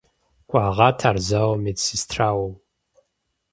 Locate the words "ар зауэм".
1.09-1.59